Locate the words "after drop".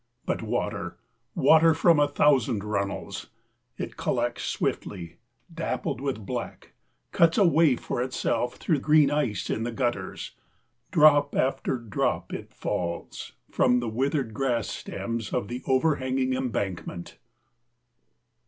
11.35-12.33